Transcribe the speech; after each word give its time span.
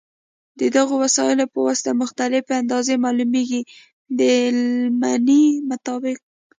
د 0.59 0.61
دغو 0.75 0.95
وسایلو 1.03 1.45
په 1.53 1.59
واسطه 1.67 1.91
مختلفې 2.01 2.53
اندازې 2.61 2.93
معلومېږي 3.05 3.61
د 4.19 4.19
لمنې 4.57 5.43
مطابق. 5.69 6.17